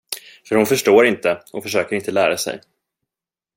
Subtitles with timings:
[0.47, 2.61] För hon förstår inte och försöker inte lära sig.